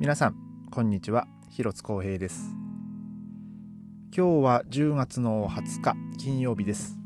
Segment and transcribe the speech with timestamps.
[0.00, 0.34] 皆さん
[0.70, 1.26] こんにちは。
[1.50, 2.56] 広津光平です。
[4.16, 6.98] 今日は10月の20日金曜日です、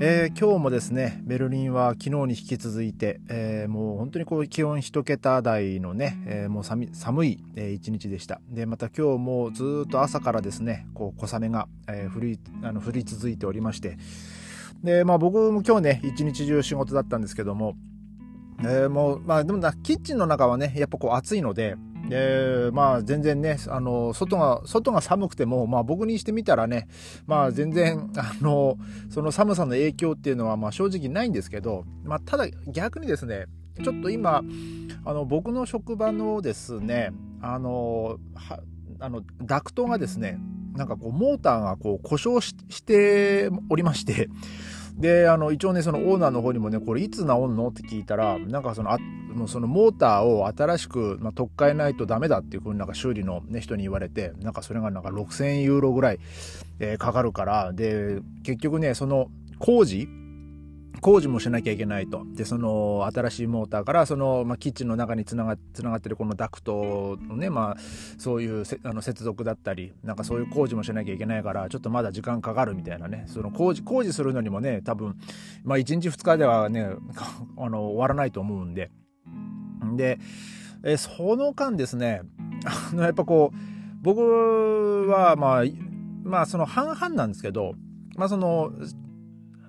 [0.00, 6.84] えー今日もですねベルリンは昨日に引き続いて、えーもう本当にこう気温一桁台のね、えーもう寒
[7.26, 8.40] い、えー一日でした。
[8.48, 13.98] でまた今日もずっと朝からですねこう小雨が、えー降りあの降り続いておりまして。
[14.84, 17.74] でまあ僕も今日ね一日中仕事だったんですけども
[18.62, 21.76] えーもう、まあでもな、キッチンの中はね、やっぱこう暑いので、
[22.10, 26.88] えーまあ全然ね、あの、外が、外が寒くても、まあ僕にしてみたらね、
[27.26, 28.76] まあ全然、あの、
[29.10, 33.46] その寒さの影響っていうのは、まあ正直ないんですけど、まあただ逆にですね、
[33.82, 34.42] ちょっと今、
[35.04, 38.60] あの、僕の職場のですね、あの、は
[38.98, 40.38] あの、ダクトがですね、
[40.76, 44.28] なんかこう、モーターがこう、故障ししておりまして、
[44.96, 47.26] で、あの、一応ね、そのオーナーの方にもね、これいつ治ん
[47.56, 47.68] の？
[47.68, 56.18] って聞いたら、なんかその、あもうそのモーターを新しく、まあ、取っ替えないとダメだっていうふうになんか修理の、ね、人に言われて、なんかそれがなんか6000ユーロぐらい、
[56.80, 59.28] えーかかるから、で、結局ね、その
[59.58, 60.08] 工事
[61.00, 62.26] 工事もしなきゃいけないと。
[62.34, 67.76] で、その新しいモーターから、その、まあ、キッチンの中につながつながってるこのダクトのね、まあ、
[68.18, 75.16] そういうあの接続だったり、なんかそういう工事もしなきゃいけないから、ちょっとまだ時間かかるみたいなね、その工事、工事するのにもね、多分、
[75.64, 76.90] まあ、1日2日ではね、
[77.56, 78.90] あの、終わらないと思うんで。
[79.96, 80.18] で、
[80.82, 82.22] えその間ですね、
[82.64, 83.56] あの、やっぱこう、
[84.02, 84.20] 僕
[85.08, 85.64] は、まあ、
[86.22, 87.74] まあ、その半々なんですけど、
[88.16, 88.72] まあ、その、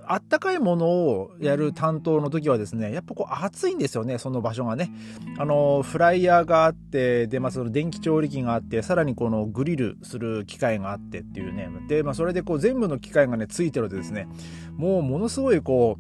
[0.08, 4.92] あったかいものをやる担当の時はですね、やっぱこう暑いんですよね、その場所がね。
[5.38, 11.70] あの、フライヤーがあって、で、まあその電気調理器があって、さらにこのグリルする機械があってっていうね。
[11.88, 14.28] で、まあそれでこう全部の機械がね、ついてるとですね、
[14.76, 15.98] もうものすごいこ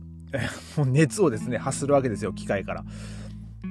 [0.77, 2.83] う、 熱をですね、発するわけですよ、機械から。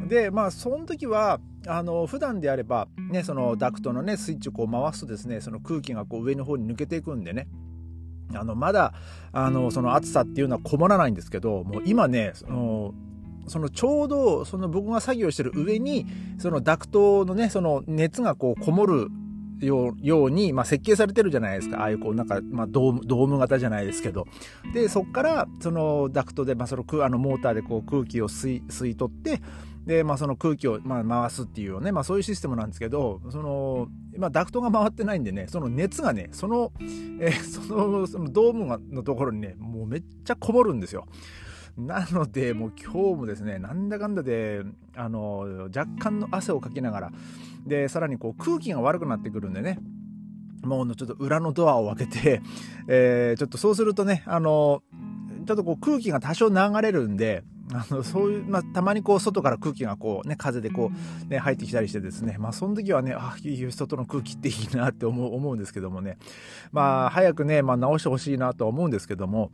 [0.09, 7.49] で、まあその時は、あの、普段であれば、ね、そのダクトのね、スイッチをこう回すとですね、その空気がこう上の方に抜けていくんでね、
[8.34, 8.94] あの、まだ、
[9.32, 12.94] あの、その暑さっていうのは困らないんですけど、もう今ね、その、
[13.46, 16.06] そのちょうど、その僕が作業してる上に、
[16.38, 19.08] そのダクトのね、その熱がこうこもる
[19.60, 19.94] よ
[20.26, 21.80] うに、まあ、設計されてるじゃないですか。
[21.80, 24.26] ああいうこう、なんか、まあ、ドーム、ドーム型じゃないですけど。
[24.72, 29.41] で、そっから、そのダクトで、まあ、その空、あの、モーターでこう空気を吸い、吸い取って、
[29.86, 36.72] で、まあ、その空気を、まあ、回すっていうね、まあ、そういうシステムなんですけど、その、まあ、ダクトが回ってないんでね、その熱がね、その、
[37.20, 41.06] えーその、そのドームのところにね、もうめっちゃこもるんですよ。
[41.76, 44.62] なので、もう今日もですね、なんだかんだで、
[44.96, 47.12] あの、若干の汗をかきながら、
[47.66, 49.78] で、さらにこう空気が悪くなってくるんでね、
[50.62, 52.42] もうちょっと裏のドアを開けて、
[52.88, 54.82] えーちょっとそうするとね、あの、
[55.47, 60.91] ちょっとこう空気が多少流れるんで、あの、そういう、まあ、たまにこう、外から空気がこう、ね、風でこ
[61.26, 66.19] う、ね、入ってきたりしてですね、まあ、その時はね、あ、いい外の空気っていいなって思う、 思うんですけどもね、
[66.72, 69.50] まあ、早くね、まあ、直してほしいなとは思うんですけども、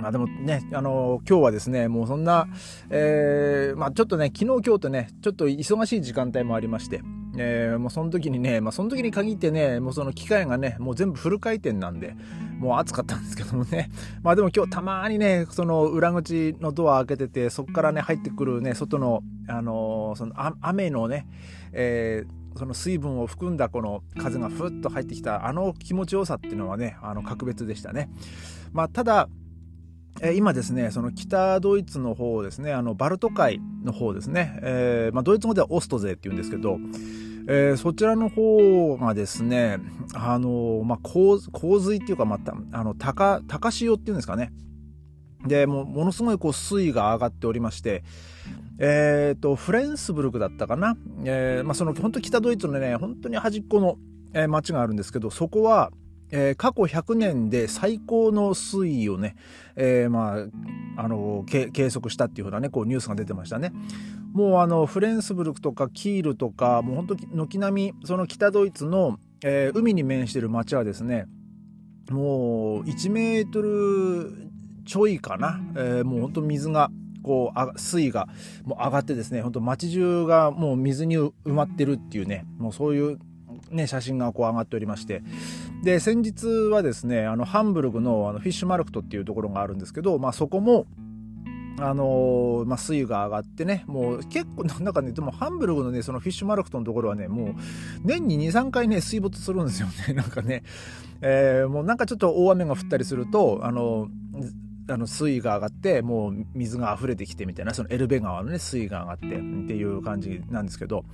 [0.00, 2.48] まあでもね、あの今日はですね、もうそんな、
[2.88, 7.02] えーまあちょっとね、昨日今日とね、ちょっと忙しい時間帯もありまして、
[7.36, 12.16] えーもうその時にね、まあその時に限ってね、もうその機械がね、もう全部フル回転なんで、
[12.58, 13.90] もう暑かったんですけどもね。
[14.22, 21.26] まあでも今日たまにね、その裏口のドア開けてて、そこからね、入ってくるね、外の、あのーその雨のね、
[21.72, 28.08] えーその水分を含んだこの風がふっと入ってきたあの気持ちよさっていうのはね、あの格別でしたね。
[28.72, 29.28] まあただ、
[30.26, 36.78] え今ですね、その北ドイツの方ですね、あのバルト海の方ですね、えーまあ、ドイツ語ではオストゼって言うんですけど、
[37.46, 39.78] えーそちらの方がですね、
[40.14, 44.50] あのまあ、洪洪水っていうか、また、あの高高潮っていうんですかね。
[45.46, 48.02] で、もものすごいこう水位が上がっておりまして、
[48.78, 50.96] えっ、と、フレンスブルクだったかな。
[51.24, 53.98] えーまあ、その本当北ドイツのね、本当に端っこの、
[54.32, 55.92] えー町があるんですけど、そこは、
[56.30, 59.36] えー過去100年で最高の水位をね、
[59.76, 60.38] えーま
[60.96, 63.72] あ、あの、け計測したっていうふうなね、こうニュースが出てましたね。
[64.32, 67.16] もうあの、フレンスブルクとかキールとか、もう本当
[67.46, 71.26] 軒並み、その北ドイツの、え海に面している町はですね、
[72.10, 74.50] もう1メートル
[74.84, 76.90] ちょいかな、えもう本当水が、
[77.22, 78.28] こう、水位が
[78.64, 83.18] もう上がってですね、本当街中がもう水に埋まってるっていうね、もうそういう
[83.70, 85.22] ね、写真がこう上がっておりまして、
[85.82, 90.86] で、先日はですね、あの、ハンブルグのあのフィッシュマルクトっていうところがあるんですけど、まあそこも、
[91.78, 97.54] あのーまあ、水位が上がってね、もう結構、 なんかね、でもハンブルグのね、そのフィッシュマルクトのところはね、もう
[98.04, 100.14] 年に2、3回ね、水没するんですよね。
[100.14, 100.62] なんかね、
[101.20, 104.08] えーもうなんかちょっと大雨が降ったりすると、あの
[104.88, 109.34] あの水位が上がってもう水が溢れてきてみたいなそのエルベ川のね水位が上がってって
[109.74, 111.04] いう感じなんですけど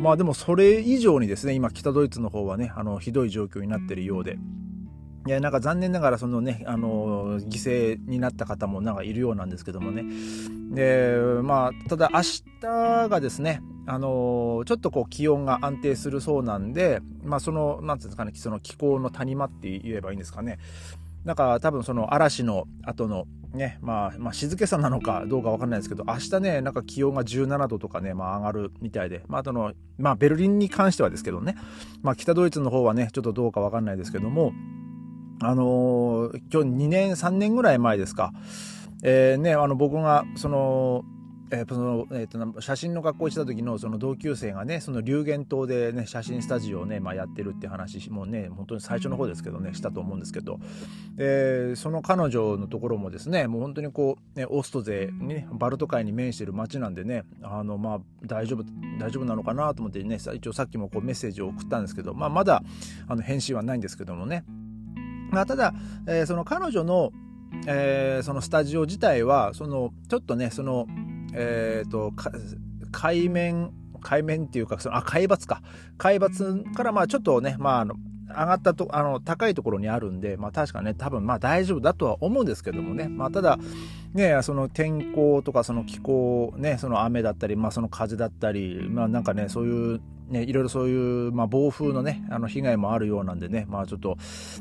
[0.00, 4.38] まあでもそれ以上にですね今北ドイツの方はねあのひどい状況になってるようで。
[5.26, 10.04] いやなんか残念ながらそのねあの犠牲になった方もなんかいるようなんですけどもね
[10.70, 12.20] でまあただ明
[12.62, 20.58] 日がですねあのちょっとこう気温が安定するそうなんでまあそのなんていうんですかねその気候の谷間って言えばいいんですかね
[21.28, 31.54] なんか多分その嵐の後のね、まあ、まあ、静けさなのかどうかわかんないですけど、明日ね、なんか気温が17度とかね、まあ上がるみたいで、まああの、まあベルリンに関してはですけどね、
[32.00, 34.54] まあ北ドイツの方はね、ちょっとどうかわかんないですけども、
[35.42, 38.32] あのー、今日2年、3年ぐらい前ですか、
[39.02, 41.04] えー、ね、あの僕が、その、
[41.50, 50.58] えーそのえーと、写真の学校行った時のその同級生がねその龍源島でね写真スタジオをね、まあ、やってるって話もね本当に最初の方ですけどねしたと思うんですけど、
[51.16, 58.64] えー、その彼女のところもですねもう本当にこう、ね、オースト勢に、ね、バルト海に面してる町なんでねあのまあ大丈夫
[58.98, 62.62] 大丈夫なのかなと思ってね一応さっきもこうメッセージを送ったんですけど、まあ、まだ
[63.08, 64.44] あの返信はないんですけどもね、
[65.30, 65.72] まあ、ただ、
[66.06, 67.12] えー、その彼女の
[67.66, 70.86] えー、そのスタジオ自体はそのちょっとねその
[71.32, 72.12] えっ、ー、と、
[72.92, 75.62] 海面、海面っていうか、その、あ、海抜か。
[75.96, 77.94] 海抜からまあちょっとね、まああの、
[78.28, 83.08] 上がったと、あの、高いところにあるんで、まあ確かね、多分まあ大丈夫だとは思うんですけどもね。
[83.08, 83.58] まあただ、
[84.14, 94.18] ね、その天候とかその気候、ね、その雨だったり、まあその風だったり、まあなんかね、そういう、ね、いろいろそういう、まあ、暴風のね、あの被害もあるようなんでね、まあちょっと、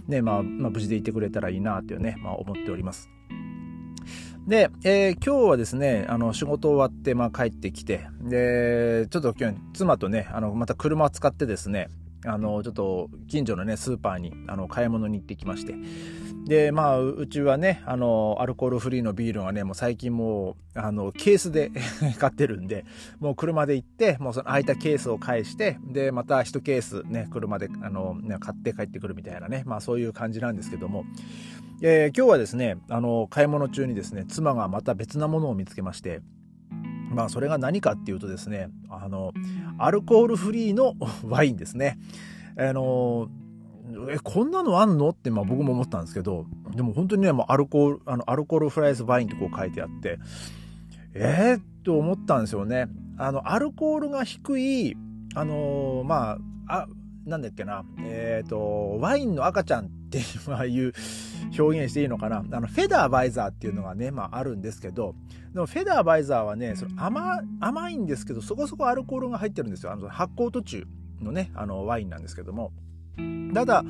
[0.07, 3.09] ね、まあ、まあ、無事でいてくれたらいいなっていうね、まあ思っております。
[4.47, 11.89] で、えー、今日はですね、あの、仕事終わって、まあ、帰ってきて、で、ちょっと今日、妻とね、あの、また車を使ってですね、
[12.25, 15.75] あの、ちょっと、近所のね、スーパーに、あの、買い物に行ってきまして、
[16.47, 21.71] で、まあ、うちはね、あの、アルコールフリーのビールがね、もう最近もう、あの、ケースで
[22.17, 22.85] 買ってるんで、
[23.19, 31.03] もう車で行って、もうその空いたケースを返して、で、また一ケースね、車で、あの、ね、買って帰ってくるみたいなね、まあそういう感じなんですけども、
[31.81, 36.21] えー、今日はですね、あの、買い物中にですね、妻がまた別なものを見つけまして、
[37.09, 39.33] まあ、それが何かっていうとですね、あの、
[39.77, 41.97] アルコールフリーのワインですね。
[42.57, 43.29] あの、
[44.09, 45.09] え、こんなのあんの？
[45.09, 46.45] って、まあ僕も思ったんですけど、
[46.75, 50.19] でも本当にね、もうアルコール、あの、アルコールフライズワインってこう書いてあって、
[51.13, 52.87] えー、と思ったんですよね。
[53.17, 54.95] あの、アルコールが低い、
[55.35, 56.37] あのま
[56.67, 56.87] あ、あ、
[57.25, 60.21] なんだっけな、えっ、と、ワインの赤ちゃんってい
[60.87, 60.93] う
[61.57, 62.43] 表現していいのかな。
[62.51, 65.15] あの、フェダーバイザーっていうのがね、まああるんですけど、
[65.53, 69.91] でもフェダーバイザーはね、その甘甘いんですけど、そこそこアルコールが入ってるんですよ。
[69.91, 70.85] あの発酵途中
[71.21, 72.71] のね、あのワインなんですけども。
[73.53, 73.83] ただ、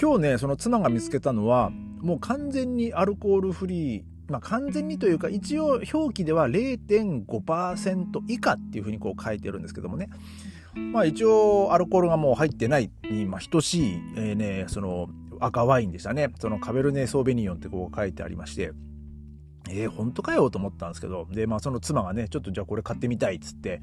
[0.00, 1.70] 今日ね、その妻が見つけたのは、
[2.00, 10.08] もう完全にアルコールフリー、まあ、完全にというか一応表記では0.5%以下っていうふうにこう書いてるんですけどもね
[10.92, 15.08] まあ一応アルコールがもう入ってないに、等しい、えー、ね、その
[15.40, 16.32] 赤ワインでしたね。
[16.38, 18.72] そのカベルネ・ソーベニオンってこう書いてありまして、
[19.72, 23.80] えー、本当かよと思ったんですけど、で、まあその妻がね、ちょっとじゃあこれ買ってみたいっつって、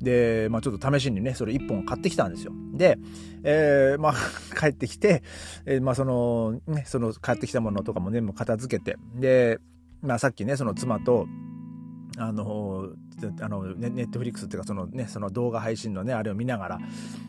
[0.00, 2.52] で、まあちょっと試しにね、それ1本買ってきたんですよ。
[2.72, 2.98] で、
[3.42, 4.14] えー、まあ
[4.58, 5.22] 帰ってきて、
[5.66, 9.58] えー、まあその、ね、その買ってきたものとかもね、もう片付けて、で、
[10.02, 11.26] まあさっきね、その妻と、
[12.16, 12.90] あの
[13.40, 16.78] あのネットフリックスっていうかそのねその動画配信のねあれを見ながら、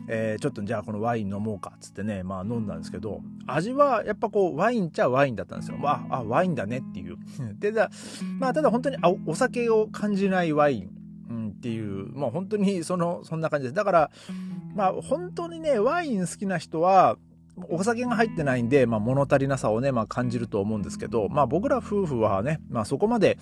[0.08, 5.78] えー、ちょっとじゃあこのワイン飲もうかっつってねまあ飲んだんですけど味はやっぱこうワインっちゃワインだったんですよ。
[5.82, 7.16] ああワインだねっていう。
[7.58, 7.90] でだ
[8.38, 10.90] まあただ本当にお酒を感じないワイン、
[11.30, 13.74] うん、っていうまあ本当にそのそんな感じです。
[13.74, 14.10] だから
[14.74, 17.16] まあ本当にねワイン好きな人は
[17.70, 23.38] お酒が入ってないんで、まあ、物足りなさをね、まあ、感じると思うんですけど、まあ、僕ら夫婦はね、まあ、そこまで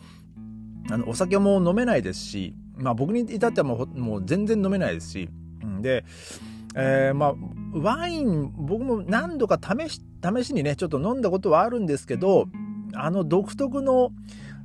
[0.90, 5.28] あのお酒も飲めないですし、まあ、僕に至ってはもうもう全然飲めないですし、
[5.62, 6.04] うん、で、
[6.74, 7.34] えー、まあ
[7.72, 12.46] ワイン僕も何度か試し試しにねちょっと飲んだことはあるんですけど
[12.94, 14.10] あの独特の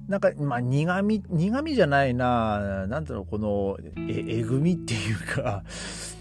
[0.09, 3.77] なんか、まあ、苦味、苦味じゃないな、なんだろう、この、
[4.09, 5.63] え、えぐみっていうか、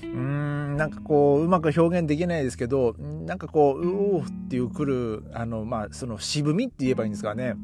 [0.02, 7.54] うーん、なんかこう、うまく表現できないですけど、なんかこう、うおーっていうくる、あの、まあ、その渋みって言えばいいんですかね。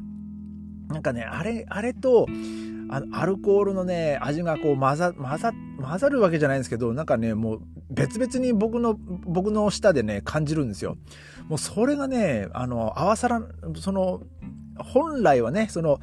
[0.89, 2.27] なんかね、あれ、あれと、
[2.89, 5.51] あの、アルコールのね、味がこう混ざ、混ざ、
[5.81, 10.97] 混ざるわけじゃないんですけど、なんかね、もう別々に僕の、僕の舌でね、感じるんですよ。
[11.47, 13.41] もうそれがね、あの、合わさら、
[13.75, 14.21] その、
[14.77, 15.99] 本来はね、その、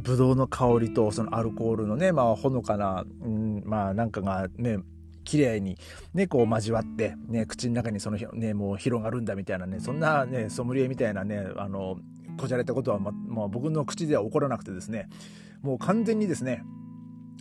[0.00, 4.78] ブドウの香りとそのアルコールのね、まあ、ほのかな、うん、まあ、なんかがね、
[5.24, 5.76] 綺麗に
[6.14, 11.98] ね、こう交わって、ね、口の中にそのね、もう広がるんだみたいなね、そんなね、ソムリエみたいなね、あの、
[12.38, 15.08] こじゃれたことは、ま、まあ、僕の口では起こらなくてですね、
[15.62, 16.62] もう完全にですね、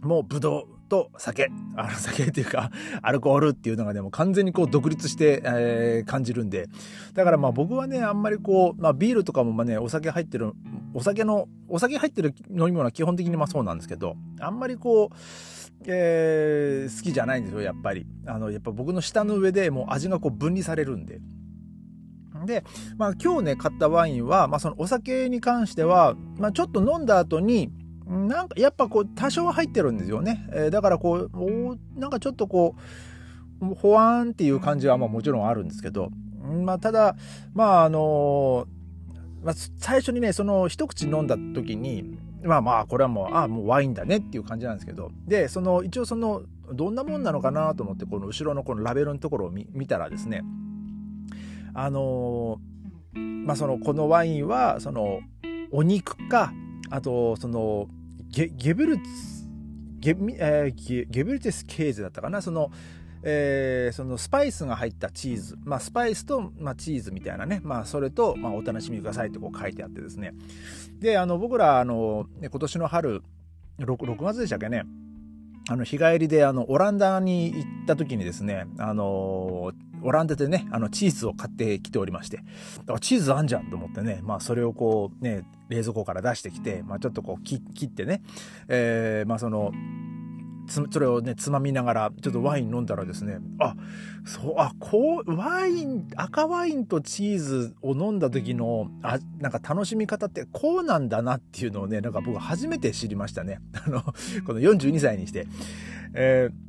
[0.03, 6.67] もうブドウと酒、あの酒っていうか、アルコールっていうのがね、もう完全にこう独立して、えー、感じるんで。
[7.13, 10.53] だからまあ僕はね、あんまりこう、まあビールとかもまあね、お酒入ってる、
[10.93, 15.15] お酒の、お酒入ってる飲み物は基本的にまあそうなんですけど、あんまりこう、
[15.85, 18.05] えー、好きじゃないんですよ、やっぱり。
[18.25, 21.19] あの、やっぱ僕の舌の上でもう味がこう分離されるんで。
[22.47, 22.63] で、
[22.97, 27.71] まあ今日ね、買ったワインは、まあそのお酒に関しては、まあちょっと飲んだ後に、
[28.07, 30.47] なんかやっぱこう多少は入ってるんですよね。
[30.51, 32.75] えー、だからこう、なんかちょっとこ
[33.61, 36.09] う、ほわーんっていう感じはまあもちろんあるんですけど、
[36.63, 37.15] まあただ、
[37.53, 38.65] まああの
[39.43, 50.43] まあ、最初にね、その一口飲んだ時に、まあまあ、これはもう、ああ、もうワインだねっていう感じなんですけど、で、その、一応その、どんなもんなのかなと思って、この後ろのこのラベルのところを見たらですね、
[51.79, 52.59] あの
[53.13, 55.19] まあその、このワインは、その、
[55.71, 56.51] お肉か、
[56.89, 57.87] あと、その、
[58.29, 59.03] ゲゲブルツ、
[59.99, 62.71] ゲ,、えー、ゲゲブルテスケーゼだったかな、その、
[63.21, 70.33] えー、そのスパイスが入ったチーズ、まあ、スパイスと、まあ、チーズみたいなね、まあ、それと、まあ、お楽しみくださいってこう書いてあってですね。
[70.99, 73.21] で、あの、僕ら、あの、今年の春、
[73.79, 74.83] 6, 6月でしたっけね、
[75.69, 79.71] あの、日帰りで、あの、オランダに行った時にですね、あの、
[80.03, 82.43] オランダでね、あの、チーズを買ってきておりまして、
[82.87, 88.21] あ、チーズあんじゃんと思ってね、まあ、それをこう、ね、冷蔵庫から出してきて、まあ、ちょっとこう、切ってね、
[88.67, 89.71] えー、まあ、その、
[90.69, 93.75] それをね、つまみながら、ちょっとワイン飲んだらですね、あ、
[94.25, 103.59] そう、あ、こう、ワイン、赤ワインとチーズを飲んだ時の、あ、なんか楽しみ方ってこうなんだなっていうのをね、なんか僕初めて知りましたね。
[103.85, 104.01] あの、
[104.45, 105.47] この42歳にして。
[106.13, 106.66] えー、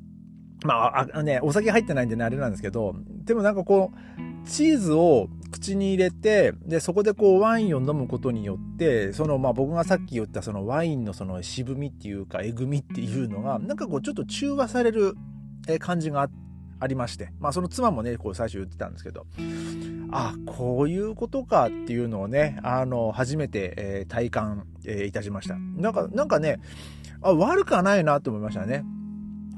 [0.65, 15.15] まあ、あね、お酒入ってないんでね、あれなんですけど、でもなんかこう、チーズを口に入れて、で、そこでこうワインを飲むことによって、そのまあ僕がさっき言ったそのワインのその渋みっていうか、えぐみっていうのが、なんかこうちょっと中和される
[15.79, 16.29] 感じが
[16.81, 19.27] ありまして、まあその妻もね、こう最初言ってたんですけど、
[20.11, 25.57] あ、こういうことかっていうのをね、あの、初めて、えー、体感、えー、いたしました。
[25.57, 26.61] なんか、なんかね、
[27.21, 28.85] あ、悪くはないなと思いましたね。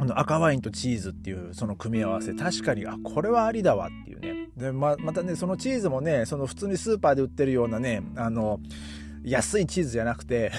[0.00, 2.32] あの赤ワインとチーズっていうその組み合わせ。
[2.32, 4.48] 確かにあこれはありだわっていうね。
[4.56, 8.60] でままたねそのチーズもねその普通にスーパーで売ってるようなねあの
[9.22, 10.52] 安いチーズじゃなくて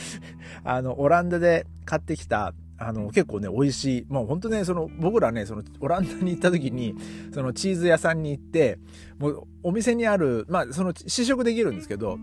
[0.64, 4.06] あのオランダで買ってきたあの、結構ね、美味しい。
[4.08, 6.94] もう本当ね、その、僕らね、その、オランダに行った時に、
[7.34, 8.78] その、チーズ屋さんに行って、
[9.18, 12.20] もう、お店にある、まあ、その、試食できるんですけど、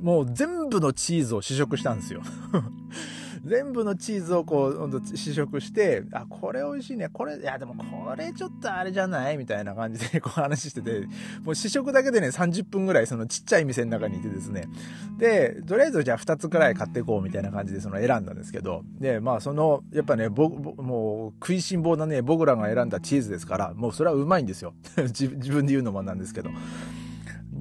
[0.00, 2.22] もう全部のチーズを試食したんですよ。
[3.44, 7.08] 全部のチーズをこう、試食して、あ、これ美味しいね。
[7.12, 9.36] これ、いや、でもこれちょっとあれじゃない？
[9.38, 11.06] みたいな感じで こう話してて、
[11.44, 14.64] もう試食だけでね、30分ぐらいそのちっちゃい店の中にいてですね。
[15.18, 24.74] で、とりあえずじゃあ2つくらい買っていこうみたいな感じでその選んだんですけど、で、まあその、やっぱね、ぼ、もう食いしん坊なね、僕らが選んだチーズですから、もうそれはうまいんですよ。
[24.96, 26.50] 自分で言うのもなんですけど。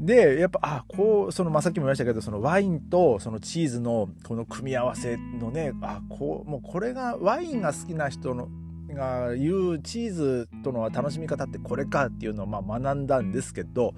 [0.06, 8.50] で、やっぱ、あ、こう、その、まあ、さっきも言いましたけど、そのワインとそのチーズのこの組み合わせのね、あ、こう、もうこれが、ワインが好きな人の、
[8.89, 13.94] が言うチーズとの楽しみ方ってこれかっていうのをまあ学んだんですけど、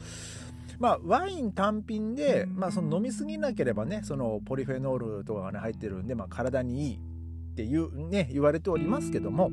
[0.80, 9.52] まあ、ワイン単品で、まあ、その飲みすぎなければね、そのポリフェノールとかがね、入ってるんで、まあ、体にいいっていう、ね、言われておりますけども、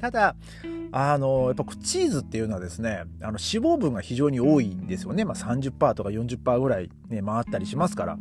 [0.00, 0.34] ただ、
[0.92, 5.24] あの、やっぱチーズっていうのはですね、あの脂肪分が非常に多いんですよね。
[5.24, 8.18] まあ30%とか40%ぐらいね、回ったりしますから。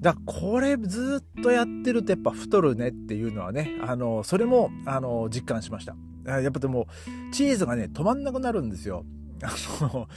[0.00, 5.96] だこれずっとやってるとやっぱ太るねっていうのはね、あの、それも、あの、実感しました。
[6.26, 6.86] やっぱでも、
[7.32, 9.04] チーズがね、止まんなくなるんですよ。
[9.42, 9.50] あ
[9.80, 10.08] の、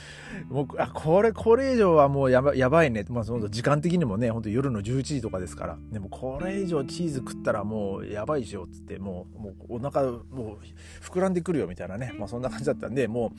[0.49, 3.05] もう、あ、これ、これ以上はもうやばやばいね。
[3.09, 5.77] まあ、その時間的にもね、ほんと夜の11時とかですから。
[5.91, 12.13] でも、これ以上チーズ食ったらもうやばいしよ、つって、もう、もうお腹、もう膨らんでくるよ、みたいなね。
[12.17, 13.33] まあ、そんな感じだったんで、も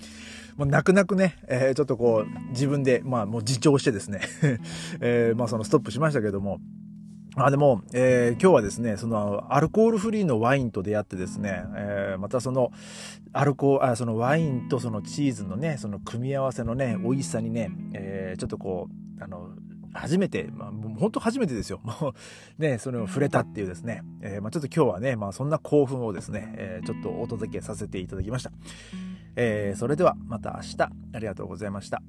[0.57, 4.21] う、もう泣く泣くね、えー、ちょっとこう、自分で、まあ、もう自重してですね、
[5.01, 6.61] えー、まあ、そのストップしましたけども、
[7.37, 12.73] あでも、えー、今日はですね、そのアルコールフリーのワインと出会ってですね、えー、またその
[13.33, 19.51] アルコー、あ、そのワインとそのチーズのね、その組み合わせのね、美味しさにね、えー、ちょっとこう、あの、
[19.93, 21.81] 初めて、まあ、本当初めてですよ。
[21.83, 22.15] も
[22.59, 28.53] う、ね、それを触れたっていうですね、えー、まあ、ちょっと今日はね、まあ、そんな興奮をですね、えー、ちょっとお届けさせていただきました。
[29.37, 30.83] えー、それではまた明日、
[31.15, 32.03] ありがとうございました。